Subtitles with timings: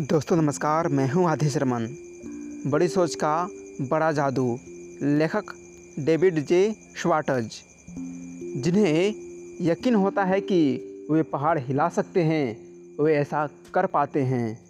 [0.00, 1.86] दोस्तों, नमस्कार, मैं हूँ आदिश रमन।
[2.66, 3.48] बड़ी सोच का
[3.80, 4.58] बड़ा जादू,
[5.02, 5.44] लेखक
[5.98, 7.50] डेविड जे श्वाटज
[8.56, 9.14] जिन्हें
[9.60, 10.76] यकीन होता है कि
[11.10, 12.58] वे पहाड़ हिला सकते हैं,
[13.04, 14.64] वे ऐसा कर पाते हैं।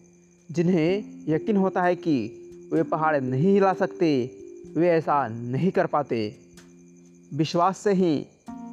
[0.50, 2.32] जिन्हें यकीन होता है कि
[2.72, 4.38] वे पहाड़ नहीं हिला सकते,
[4.76, 6.38] वे ऐसा नहीं कर पाते।
[7.34, 8.26] विश्वास से ही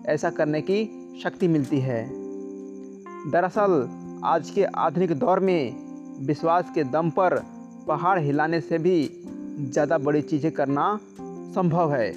[0.05, 0.85] ऐसा करने की
[1.23, 2.09] शक्ति मिलती है।
[3.31, 3.89] दरअसल,
[4.23, 5.82] आज के आधुनिक दौर में
[6.23, 7.35] विश्वास के दम पर
[7.87, 8.97] पहाड़ हिलाने से भी
[9.59, 10.99] ज़्यादा बड़ी चीज़ें करना
[11.55, 12.09] संभव है।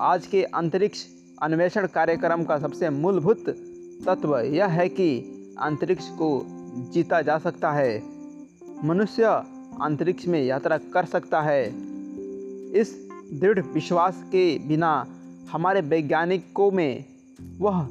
[0.00, 1.04] आज के अंतरिक्ष
[1.42, 3.48] अन्वेषण कार्यक्रम का सबसे मूलभूत
[4.06, 5.08] तत्व यह है कि
[5.60, 6.30] अंतरिक्ष को
[6.92, 8.02] जीता जा सकता है।
[8.84, 9.24] मनुष्य
[9.82, 11.64] अंतरिक्ष में यात्रा कर सकता है।
[12.80, 12.94] इस
[13.32, 14.92] दृढ़ विश्वास के बिना
[15.52, 17.04] हमारे वैज्ञानिकों में
[17.58, 17.86] वह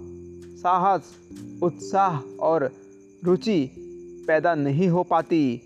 [0.58, 1.14] साहस,
[1.64, 2.72] उत्साह और
[3.26, 3.60] रुचि
[4.28, 5.62] पैदा नहीं हो पाती,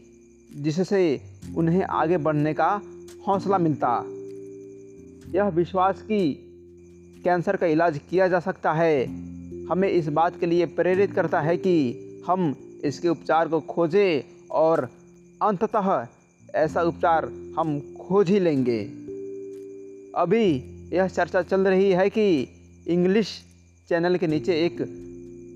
[0.58, 1.22] जिससे
[1.58, 2.81] उन्हें आगे बढ़ने का
[3.28, 4.06] हौसला मिलता।
[5.36, 6.34] यह विश्वास कि
[7.23, 9.06] कैंसर का इलाज किया जा सकता है,
[9.66, 11.76] हमें इस बात के लिए प्रेरित करता है कि
[12.28, 14.90] हम इसके उपचार को खोजें और
[15.42, 16.08] अंततः
[16.56, 17.25] ऐसा उपचार
[17.59, 18.84] हम खोज ही लेंगे।
[20.16, 20.46] अभी
[20.94, 22.48] यह चर्चा चल रही है कि
[22.88, 23.46] इंग्लिश
[23.90, 24.81] चैनल के नीचे एक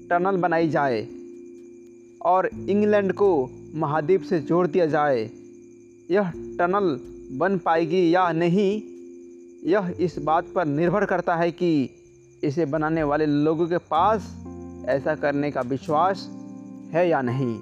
[0.10, 1.08] टनल बनाई जाए।
[2.26, 5.30] और इंग्लैंड को महाद्वीप से जोड़ दिया जाए।
[6.12, 7.00] यह टनल
[7.38, 8.82] बन पाएगी या नहीं,
[9.72, 11.90] यह इस बात पर निर्भर करता है कि
[12.44, 14.46] इसे बनाने वाले लोगों के पास
[14.88, 16.30] ऐसा करने का विश्वास
[16.94, 17.60] है या नहीं।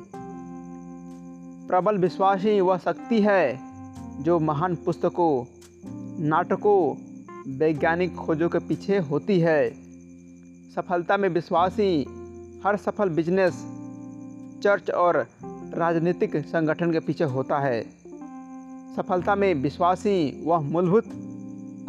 [1.68, 3.60] प्रबल विश्वास ही वह शक्ति है
[4.24, 5.46] जो महान पुस्तकों,
[6.20, 6.96] नाटकों,
[7.58, 9.70] वैज्ञानिक खोजों के पीछे होती है।
[10.76, 12.04] सफलता में विश्वास ही
[12.66, 13.64] हर सफल बिज़नेस
[14.64, 15.28] चर्च और
[15.74, 17.82] राजनीतिक संगठन के पीछे होता है।
[18.96, 21.06] सफलता में विश्वासी वह मूलभूत,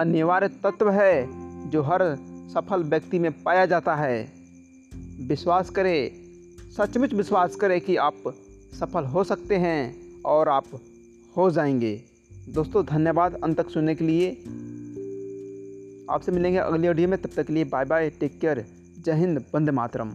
[0.00, 1.28] अनिवार्य तत्व है
[1.70, 2.16] जो हर
[2.54, 4.32] सफल व्यक्ति में पाया जाता है।
[5.20, 6.10] विश्वास करें,
[6.76, 8.14] सचमुच विश्वास करें कि आप
[8.80, 10.64] सफल हो सकते हैं और आप
[11.36, 12.02] हो जाएँगे।
[12.48, 14.30] दोस्तों, धन्यवाद अंत तक सुनने के लिए।
[16.10, 18.66] आपसे मिलेंगे अगली ऑडियो में। तब तक के लिए बाय बाय टेक केयर,
[19.04, 20.10] जय हिंद, वंदे मातरम।